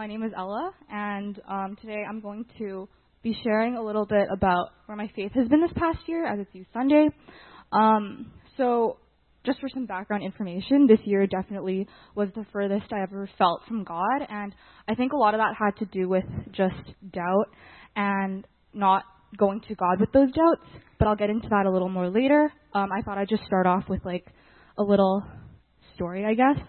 [0.00, 2.88] my name is Ella, and um, today I'm going to
[3.22, 6.38] be sharing a little bit about where my faith has been this past year, as
[6.38, 7.08] it's Youth Sunday.
[7.70, 8.96] Um, so,
[9.44, 13.84] just for some background information, this year definitely was the furthest I ever felt from
[13.84, 14.54] God, and
[14.88, 17.50] I think a lot of that had to do with just doubt
[17.94, 19.02] and not
[19.36, 20.62] going to God with those doubts.
[20.98, 22.50] But I'll get into that a little more later.
[22.72, 24.24] Um, I thought I'd just start off with like
[24.78, 25.22] a little
[25.94, 26.64] story, I guess.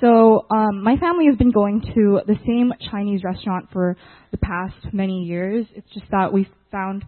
[0.00, 3.96] So um, my family has been going to the same Chinese restaurant for
[4.30, 5.66] the past many years.
[5.74, 7.04] It's just that we found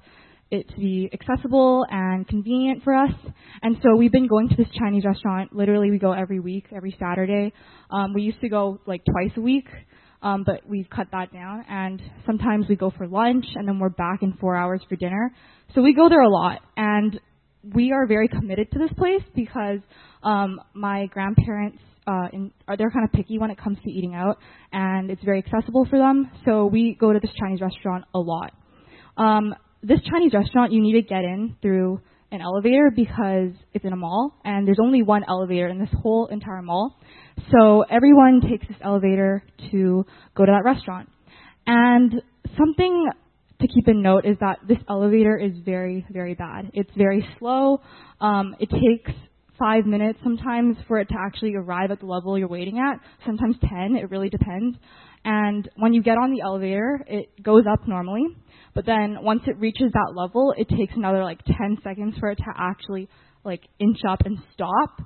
[0.50, 3.10] it to be accessible and convenient for us.
[3.62, 5.52] And so we've been going to this Chinese restaurant.
[5.52, 7.52] Literally, we go every week, every Saturday.
[7.90, 9.66] Um, we used to go like twice a week,
[10.22, 11.64] um, but we've cut that down.
[11.68, 15.32] And sometimes we go for lunch, and then we're back in four hours for dinner.
[15.74, 17.20] So we go there a lot, and
[17.74, 19.80] we are very committed to this place because
[20.22, 24.14] um, my grandparents uh, in, are they're kind of picky when it comes to eating
[24.14, 24.38] out,
[24.72, 26.30] and it's very accessible for them.
[26.44, 28.52] So we go to this Chinese restaurant a lot.
[29.16, 32.00] Um, this Chinese restaurant, you need to get in through
[32.30, 36.26] an elevator because it's in a mall, and there's only one elevator in this whole
[36.26, 36.96] entire mall.
[37.51, 41.08] So everyone takes this elevator to go to that restaurant.
[41.66, 42.23] And
[42.56, 43.08] something
[43.60, 46.71] to keep in note is that this elevator is very, very bad.
[46.74, 47.80] It's very slow.
[48.21, 49.18] Um, it takes
[49.59, 53.57] five minutes sometimes for it to actually arrive at the level you're waiting at, sometimes
[53.60, 54.76] 10, it really depends.
[55.24, 58.26] And when you get on the elevator, it goes up normally,
[58.74, 62.37] but then once it reaches that level, it takes another like 10 seconds for it
[62.37, 63.09] to actually
[63.45, 65.00] like inch up and stop.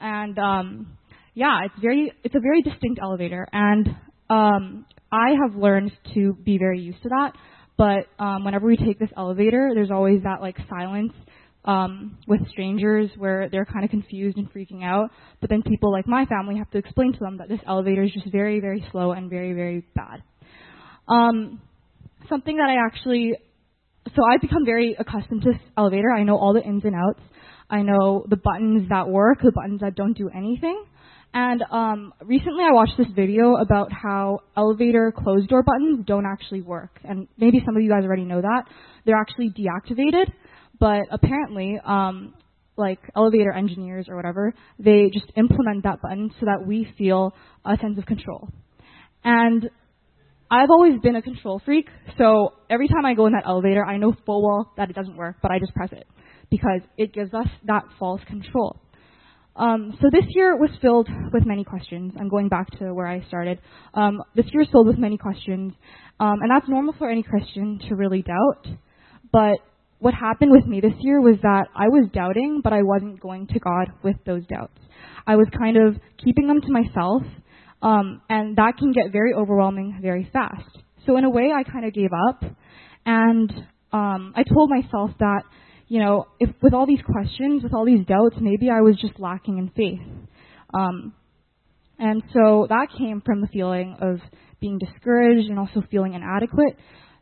[0.00, 0.98] And um,
[1.34, 3.88] yeah, it's very, it's a very distinct elevator, and
[4.30, 7.32] um, I have learned to be very used to that.
[7.76, 11.12] But um, whenever we take this elevator, there's always that like silence
[11.64, 15.10] um, with strangers where they're kind of confused and freaking out.
[15.40, 18.12] But then people like my family have to explain to them that this elevator is
[18.12, 20.22] just very, very slow and very, very bad.
[21.08, 21.60] Um,
[22.28, 23.34] something that I actually,
[24.14, 26.10] so I've become very accustomed to this elevator.
[26.12, 27.20] I know all the ins and outs.
[27.68, 30.84] I know the buttons that work, the buttons that don't do anything.
[31.34, 36.62] And um, recently I watched this video about how elevator closed door buttons don't actually
[36.62, 37.00] work.
[37.02, 38.62] And maybe some of you guys already know that.
[39.04, 40.32] They're actually deactivated.
[40.78, 42.34] But apparently, um,
[42.76, 47.34] like elevator engineers or whatever, they just implement that button so that we feel
[47.64, 48.48] a sense of control.
[49.24, 49.68] And
[50.50, 53.96] I've always been a control freak, so every time I go in that elevator, I
[53.96, 56.06] know full well that it doesn't work, but I just press it
[56.50, 58.78] because it gives us that false control.
[59.56, 62.12] Um, so this year was filled with many questions.
[62.18, 63.60] I'm going back to where I started.
[63.94, 65.72] Um, this year is filled with many questions,
[66.18, 68.66] um, and that's normal for any Christian to really doubt.
[69.32, 69.58] But
[70.00, 73.46] what happened with me this year was that I was doubting, but I wasn't going
[73.48, 74.78] to God with those doubts.
[75.26, 77.22] I was kind of keeping them to myself,
[77.80, 80.78] um, and that can get very overwhelming very fast.
[81.06, 82.42] So in a way, I kind of gave up,
[83.06, 83.50] and
[83.92, 85.42] um, I told myself that,
[85.94, 89.20] you know, if with all these questions, with all these doubts, maybe I was just
[89.20, 90.04] lacking in faith.
[90.76, 91.12] Um,
[92.00, 94.18] and so that came from the feeling of
[94.60, 96.76] being discouraged and also feeling inadequate.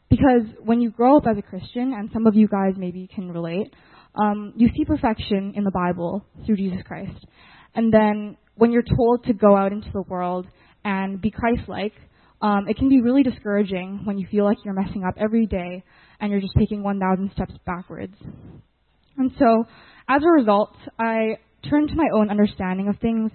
[0.08, 3.30] Because when you grow up as a Christian, and some of you guys maybe can
[3.30, 3.74] relate,
[4.14, 7.26] um, you see perfection in the Bible through Jesus Christ.
[7.74, 10.46] And then when you're told to go out into the world
[10.82, 11.92] and be Christ like,
[12.40, 15.84] um, it can be really discouraging when you feel like you're messing up every day
[16.22, 18.14] and you're just taking 1,000 steps backwards.
[19.18, 19.64] And so,
[20.08, 21.36] as a result, I
[21.68, 23.30] turned to my own understanding of things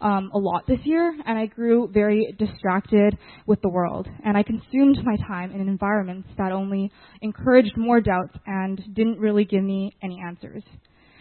[0.00, 4.06] um, a lot this year, and I grew very distracted with the world.
[4.24, 9.44] And I consumed my time in environments that only encouraged more doubts and didn't really
[9.44, 10.62] give me any answers.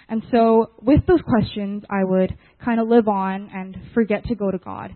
[0.09, 4.51] And so, with those questions, I would kind of live on and forget to go
[4.51, 4.95] to God.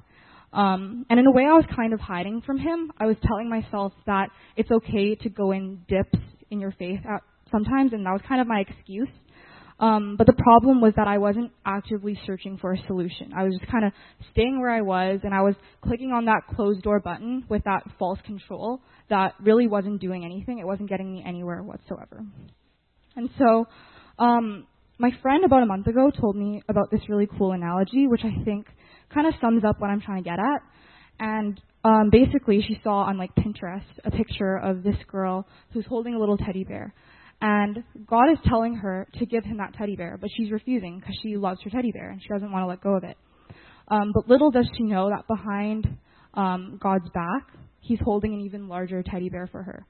[0.53, 2.91] Um, and in a way, I was kind of hiding from Him.
[2.97, 6.19] I was telling myself that it's okay to go in dips
[6.49, 6.99] in your faith
[7.51, 9.09] sometimes, and that was kind of my excuse.
[9.79, 13.31] Um, but the problem was that I wasn't actively searching for a solution.
[13.35, 13.91] I was just kind of
[14.31, 17.83] staying where I was, and I was clicking on that closed door button with that
[17.97, 18.79] false control
[19.09, 20.59] that really wasn't doing anything.
[20.59, 22.23] It wasn't getting me anywhere whatsoever.
[23.15, 23.65] And so,
[24.19, 24.67] um,
[25.01, 28.43] my friend about a month ago told me about this really cool analogy, which I
[28.45, 28.67] think
[29.11, 30.61] kind of sums up what I'm trying to get at.
[31.19, 36.13] And um, basically, she saw on like Pinterest a picture of this girl who's holding
[36.13, 36.93] a little teddy bear.
[37.41, 41.17] And God is telling her to give him that teddy bear, but she's refusing because
[41.23, 43.17] she loves her teddy bear and she doesn't want to let go of it.
[43.87, 45.97] Um, but little does she know that behind
[46.35, 47.47] um, God's back,
[47.79, 49.83] He's holding an even larger teddy bear for her.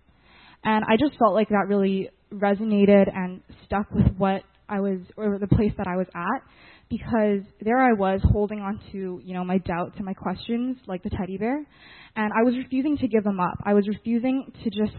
[0.64, 5.38] And I just felt like that really resonated and stuck with what I was, or
[5.38, 6.42] the place that I was at,
[6.90, 11.04] because there I was holding on to, you know, my doubts and my questions like
[11.04, 11.58] the teddy bear,
[12.16, 13.58] and I was refusing to give them up.
[13.66, 14.98] I was refusing to just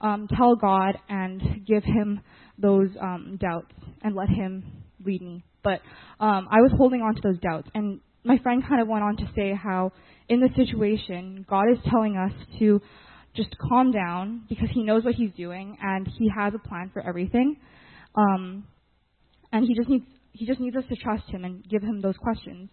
[0.00, 2.20] um, tell God and give Him
[2.58, 3.72] those um, doubts
[4.02, 4.64] and let Him
[5.04, 5.44] lead me.
[5.62, 5.80] But
[6.18, 9.16] um, I was holding on to those doubts, and my friend kind of went on
[9.18, 9.92] to say how
[10.28, 12.80] in this situation, God is telling us to
[13.34, 17.06] just calm down because He knows what He's doing and He has a plan for
[17.06, 17.56] everything.
[18.14, 18.64] Um,
[19.52, 22.16] and He just needs He just needs us to trust Him and give Him those
[22.16, 22.70] questions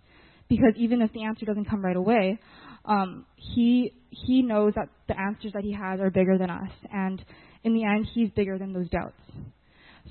[0.49, 2.39] because even if the answer doesn't come right away,
[2.85, 7.23] um, He He knows that the answers that He has are bigger than us, and
[7.63, 9.19] in the end, He's bigger than those doubts.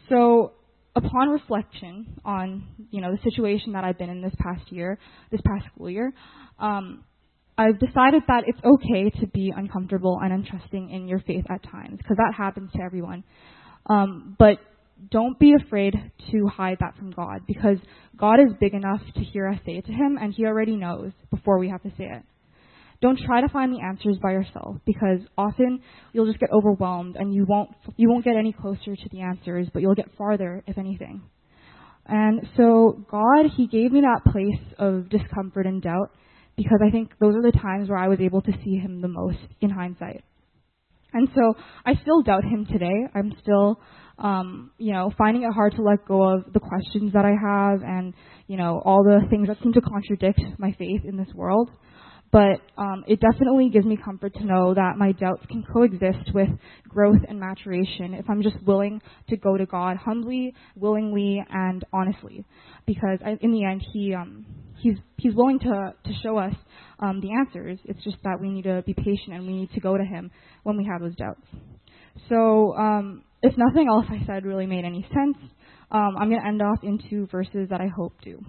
[0.09, 0.53] So
[0.95, 4.99] upon reflection on you know the situation that I've been in this past year,
[5.31, 6.13] this past school year,
[6.59, 7.05] um,
[7.59, 11.97] I've decided that it's okay to be uncomfortable and untrusting in your faith at times
[11.99, 13.25] because that happens to everyone.
[13.89, 14.59] Um, but
[15.11, 15.95] don't be afraid
[16.31, 17.79] to hide that from God because
[18.17, 21.13] God is big enough to hear us say it to Him, and He already knows
[21.31, 22.23] before we have to say it.
[23.03, 25.81] Don't try to find the answers by yourself because often
[26.13, 29.69] you'll just get overwhelmed and you won't you won't get any closer to the answers,
[29.73, 31.23] but you'll get farther if anything.
[32.07, 36.11] And so God, he gave me that place of discomfort and doubt
[36.57, 39.09] because I think those are the times where I was able to see him the
[39.09, 40.25] most in hindsight.
[41.17, 41.55] And so
[41.85, 43.07] I still doubt him today.
[43.15, 43.81] I'm still
[44.19, 47.83] um, you know, finding it hard to let go of the questions that I have
[47.83, 48.15] and,
[48.47, 51.71] you know, all the things that seem to contradict my faith in this world
[52.33, 56.49] but um, it definitely gives me comfort to know that my doubts can coexist with
[56.89, 62.45] growth and maturation if I'm just willing to go to God humbly, willingly, and honestly.
[62.87, 64.45] Because I, in the end, He um,
[64.79, 66.55] He's He's willing to to show us
[66.99, 67.79] um, the answers.
[67.85, 70.31] It's just that we need to be patient and we need to go to Him
[70.63, 71.43] when we have those doubts.
[72.29, 75.37] So, um, if nothing else I said really made any sense,
[75.91, 78.41] um, I'm going to end off into verses that I hope do.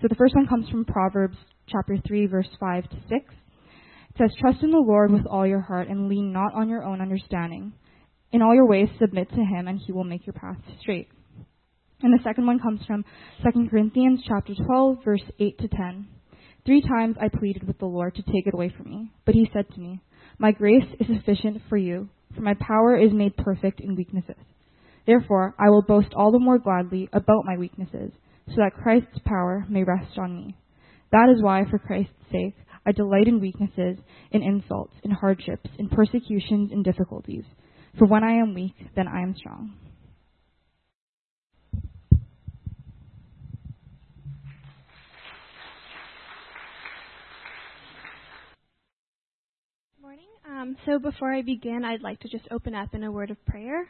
[0.00, 1.36] So the first one comes from Proverbs
[1.68, 3.10] chapter 3, verse 5 to 6.
[3.10, 3.24] It
[4.18, 7.00] says, Trust in the Lord with all your heart and lean not on your own
[7.00, 7.72] understanding.
[8.32, 11.08] In all your ways submit to him, and he will make your path straight.
[12.06, 13.04] And the second one comes from
[13.42, 16.06] 2 Corinthians chapter 12, verse 8 to 10.
[16.64, 19.50] Three times I pleaded with the Lord to take it away from me, but he
[19.52, 20.00] said to me,
[20.38, 24.36] My grace is sufficient for you, for my power is made perfect in weaknesses.
[25.04, 28.12] Therefore, I will boast all the more gladly about my weaknesses,
[28.50, 30.56] so that Christ's power may rest on me.
[31.10, 32.54] That is why, for Christ's sake,
[32.86, 33.98] I delight in weaknesses,
[34.30, 37.42] in insults, in hardships, in persecutions, in difficulties.
[37.98, 39.72] For when I am weak, then I am strong.
[50.56, 53.44] Um, so before I begin, I'd like to just open up in a word of
[53.44, 53.86] prayer.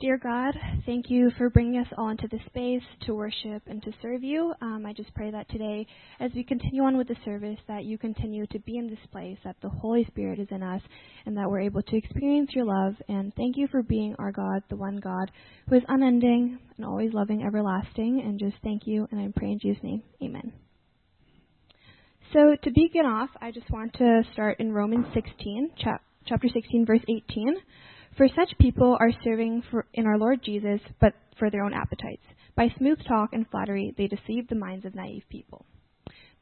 [0.00, 0.54] Dear God,
[0.86, 4.54] thank you for bringing us all into this space to worship and to serve you.
[4.62, 5.84] Um, I just pray that today,
[6.20, 9.36] as we continue on with the service, that you continue to be in this place,
[9.42, 10.80] that the Holy Spirit is in us,
[11.26, 12.94] and that we're able to experience your love.
[13.08, 15.32] And thank you for being our God, the one God
[15.68, 18.22] who is unending and always loving, everlasting.
[18.24, 20.02] And just thank you, and I pray in Jesus' name.
[20.22, 20.52] Amen.
[22.32, 26.86] So to begin off, I just want to start in Romans 16, chap- chapter 16,
[26.86, 27.56] verse 18.
[28.16, 32.22] For such people are serving in our Lord Jesus, but for their own appetites.
[32.54, 35.66] By smooth talk and flattery, they deceive the minds of naive people.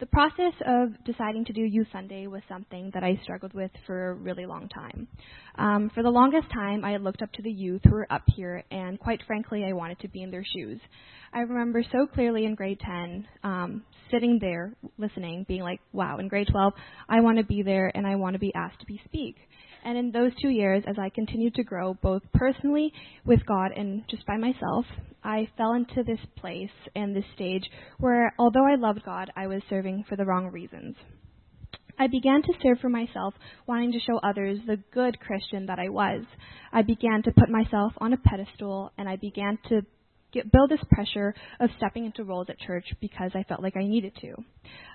[0.00, 4.10] The process of deciding to do Youth Sunday was something that I struggled with for
[4.10, 5.08] a really long time.
[5.56, 8.22] Um, for the longest time, I had looked up to the youth who were up
[8.36, 10.80] here, and quite frankly, I wanted to be in their shoes.
[11.32, 16.28] I remember so clearly in grade 10, um, sitting there listening, being like, wow, in
[16.28, 16.74] grade 12,
[17.08, 19.34] I want to be there and I want to be asked to be speak.
[19.84, 22.92] And in those two years, as I continued to grow, both personally
[23.24, 24.84] with God and just by myself,
[25.22, 27.64] I fell into this place and this stage
[27.98, 30.96] where, although I loved God, I was serving for the wrong reasons.
[31.98, 33.34] I began to serve for myself,
[33.66, 36.24] wanting to show others the good Christian that I was.
[36.72, 39.82] I began to put myself on a pedestal, and I began to
[40.32, 43.84] get, build this pressure of stepping into roles at church because I felt like I
[43.84, 44.34] needed to.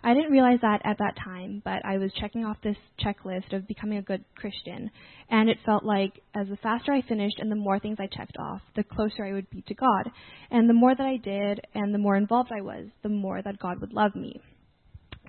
[0.03, 3.67] I didn't realize that at that time, but I was checking off this checklist of
[3.67, 4.91] becoming a good Christian,
[5.29, 8.37] and it felt like as the faster I finished and the more things I checked
[8.37, 10.11] off, the closer I would be to God.
[10.51, 13.59] And the more that I did and the more involved I was, the more that
[13.59, 14.41] God would love me.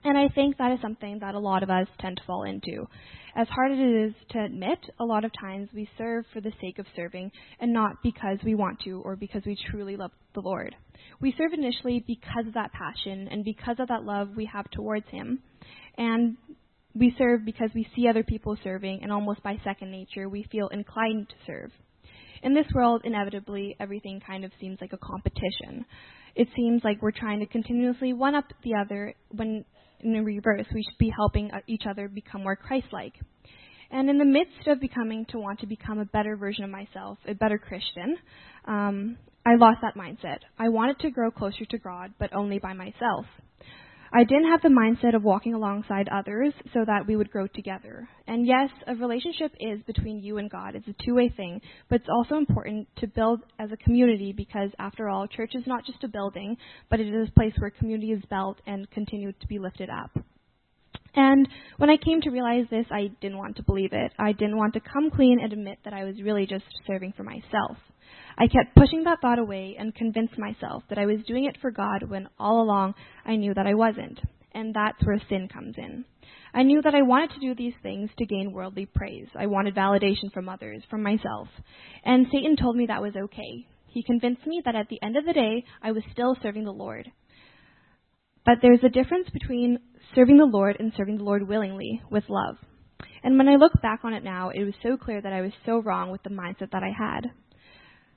[0.04, 2.86] And I think that is something that a lot of us tend to fall into.
[3.34, 6.52] As hard as it is to admit, a lot of times we serve for the
[6.60, 10.40] sake of serving and not because we want to or because we truly love the
[10.40, 10.76] Lord.
[11.20, 15.08] We serve initially because of that passion and because of that love we have towards
[15.08, 15.40] Him.
[15.96, 16.36] And
[16.94, 20.68] we serve because we see other people serving, and almost by second nature, we feel
[20.68, 21.70] inclined to serve.
[22.42, 25.84] In this world, inevitably, everything kind of seems like a competition.
[26.36, 29.64] It seems like we're trying to continuously one up the other when
[30.04, 33.14] in reverse, we should be helping uh, each other become more Christ like.
[33.90, 37.18] And in the midst of becoming to want to become a better version of myself,
[37.26, 38.16] a better Christian,
[38.66, 40.38] um, I lost that mindset.
[40.58, 43.26] I wanted to grow closer to God, but only by myself.
[44.16, 48.08] I didn't have the mindset of walking alongside others so that we would grow together.
[48.28, 50.76] And yes, a relationship is between you and God.
[50.76, 54.70] It's a two way thing, but it's also important to build as a community because,
[54.78, 56.56] after all, church is not just a building,
[56.90, 60.16] but it is a place where community is built and continues to be lifted up.
[61.16, 64.12] And when I came to realize this, I didn't want to believe it.
[64.18, 67.22] I didn't want to come clean and admit that I was really just serving for
[67.22, 67.76] myself.
[68.36, 71.70] I kept pushing that thought away and convinced myself that I was doing it for
[71.70, 72.94] God when all along
[73.24, 74.18] I knew that I wasn't.
[74.52, 76.04] And that's where sin comes in.
[76.52, 79.26] I knew that I wanted to do these things to gain worldly praise.
[79.36, 81.48] I wanted validation from others, from myself.
[82.04, 83.66] And Satan told me that was okay.
[83.88, 86.72] He convinced me that at the end of the day, I was still serving the
[86.72, 87.10] Lord.
[88.44, 89.78] But there's a difference between
[90.14, 92.56] serving the Lord and serving the Lord willingly, with love.
[93.22, 95.52] And when I look back on it now, it was so clear that I was
[95.64, 97.30] so wrong with the mindset that I had.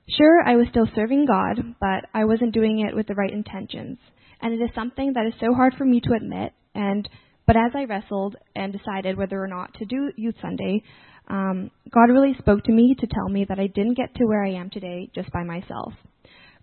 [0.08, 3.98] Sure, I was still serving God, but I wasn't doing it with the right intentions.
[4.40, 6.52] And it is something that is so hard for me to admit.
[6.74, 7.08] And
[7.46, 10.82] but as I wrestled and decided whether or not to do Youth Sunday,
[11.28, 14.44] um, God really spoke to me to tell me that I didn't get to where
[14.44, 15.94] I am today just by myself.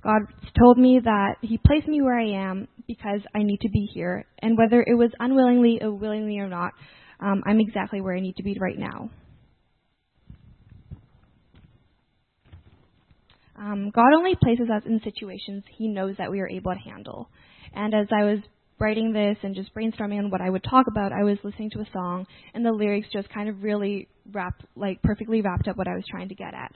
[0.06, 0.22] God
[0.58, 4.26] told me that He placed me where I am because I need to be here,
[4.40, 6.74] and whether it was unwillingly or willingly or not,
[7.20, 9.10] um, I'm exactly where I need to be right now.
[13.58, 17.30] Um, God only places us in situations He knows that we are able to handle.
[17.74, 18.40] And as I was
[18.78, 21.80] writing this and just brainstorming on what I would talk about, I was listening to
[21.80, 25.88] a song, and the lyrics just kind of really wrapped, like perfectly wrapped up what
[25.88, 26.74] I was trying to get at.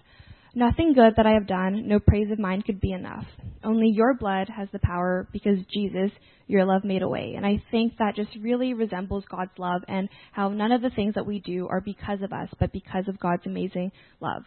[0.55, 3.25] Nothing good that I have done, no praise of mine could be enough.
[3.63, 6.11] Only your blood has the power because Jesus,
[6.47, 7.33] your love made a way.
[7.37, 11.13] And I think that just really resembles God's love and how none of the things
[11.15, 13.91] that we do are because of us, but because of God's amazing
[14.21, 14.43] love.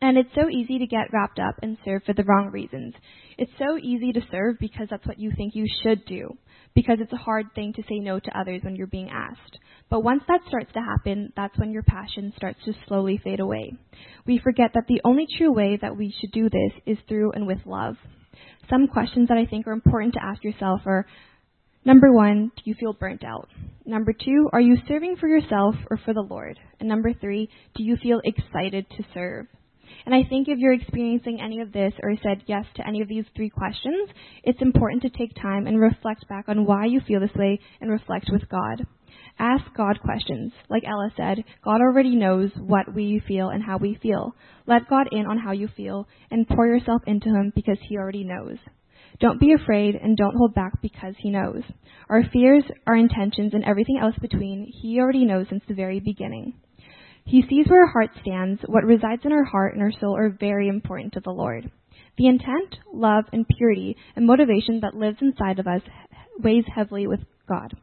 [0.00, 2.94] And it's so easy to get wrapped up and serve for the wrong reasons.
[3.38, 6.36] It's so easy to serve because that's what you think you should do,
[6.74, 9.58] because it's a hard thing to say no to others when you're being asked.
[9.88, 13.72] But once that starts to happen, that's when your passion starts to slowly fade away.
[14.26, 17.46] We forget that the only true way that we should do this is through and
[17.46, 17.96] with love.
[18.68, 21.06] Some questions that I think are important to ask yourself are
[21.84, 23.48] Number one, do you feel burnt out?
[23.84, 26.58] Number two, are you serving for yourself or for the Lord?
[26.80, 29.46] And number three, do you feel excited to serve?
[30.04, 33.08] And I think if you're experiencing any of this or said yes to any of
[33.08, 34.10] these three questions,
[34.42, 37.88] it's important to take time and reflect back on why you feel this way and
[37.88, 38.84] reflect with God.
[39.38, 40.52] Ask God questions.
[40.70, 44.34] Like Ella said, God already knows what we feel and how we feel.
[44.66, 48.24] Let God in on how you feel and pour yourself into Him because He already
[48.24, 48.56] knows.
[49.20, 51.62] Don't be afraid and don't hold back because He knows.
[52.08, 56.54] Our fears, our intentions, and everything else between, He already knows since the very beginning.
[57.26, 58.60] He sees where our heart stands.
[58.66, 61.70] What resides in our heart and our soul are very important to the Lord.
[62.16, 65.82] The intent, love, and purity and motivation that lives inside of us
[66.42, 67.74] weighs heavily with God.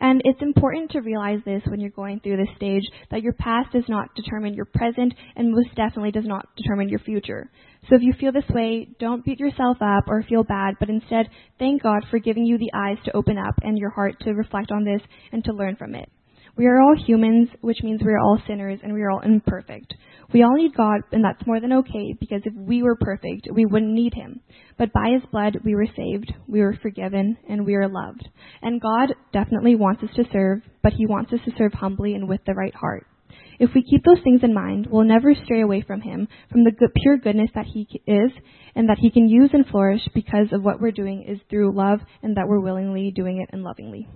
[0.00, 3.72] And it's important to realize this when you're going through this stage that your past
[3.72, 7.50] does not determine your present and most definitely does not determine your future.
[7.88, 11.28] So if you feel this way, don't beat yourself up or feel bad, but instead
[11.58, 14.70] thank God for giving you the eyes to open up and your heart to reflect
[14.70, 15.00] on this
[15.32, 16.08] and to learn from it.
[16.56, 19.94] We are all humans, which means we are all sinners and we are all imperfect.
[20.32, 23.66] We all need God, and that's more than okay because if we were perfect, we
[23.66, 24.40] wouldn't need Him.
[24.78, 28.28] But by His blood, we were saved, we were forgiven, and we are loved.
[28.62, 32.28] And God definitely wants us to serve, but He wants us to serve humbly and
[32.28, 33.06] with the right heart.
[33.58, 36.70] If we keep those things in mind, we'll never stray away from Him, from the
[36.70, 38.30] good, pure goodness that He is,
[38.74, 42.00] and that He can use and flourish because of what we're doing is through love
[42.22, 44.08] and that we're willingly doing it and lovingly.